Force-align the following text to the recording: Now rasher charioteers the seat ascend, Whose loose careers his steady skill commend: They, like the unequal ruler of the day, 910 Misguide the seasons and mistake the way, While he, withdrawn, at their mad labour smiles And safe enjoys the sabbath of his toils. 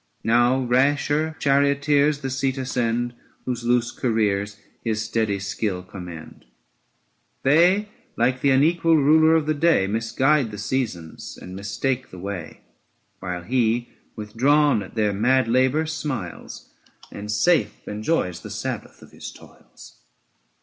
Now 0.23 0.59
rasher 0.63 1.35
charioteers 1.37 2.21
the 2.21 2.31
seat 2.31 2.57
ascend, 2.57 3.13
Whose 3.45 3.63
loose 3.63 3.91
careers 3.91 4.57
his 4.83 5.03
steady 5.03 5.37
skill 5.37 5.83
commend: 5.83 6.45
They, 7.43 7.87
like 8.17 8.41
the 8.41 8.49
unequal 8.49 8.95
ruler 8.97 9.35
of 9.35 9.45
the 9.45 9.53
day, 9.53 9.81
910 9.81 9.93
Misguide 9.93 10.49
the 10.49 10.57
seasons 10.57 11.37
and 11.39 11.55
mistake 11.55 12.09
the 12.09 12.17
way, 12.17 12.61
While 13.19 13.43
he, 13.43 13.89
withdrawn, 14.15 14.81
at 14.81 14.95
their 14.95 15.13
mad 15.13 15.47
labour 15.47 15.85
smiles 15.85 16.73
And 17.11 17.31
safe 17.31 17.87
enjoys 17.87 18.39
the 18.39 18.49
sabbath 18.49 19.03
of 19.03 19.11
his 19.11 19.31
toils. 19.31 19.99